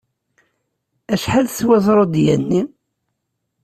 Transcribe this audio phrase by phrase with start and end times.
[1.13, 2.63] Acḥal teswa zrudya-nni?